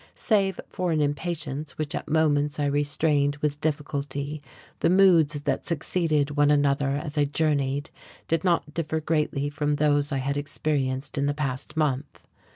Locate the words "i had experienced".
10.11-11.19